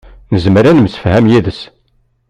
Nezmer 0.33 0.65
ad 0.65 0.75
nemsefham 0.75 1.25
yid-s. 1.31 1.61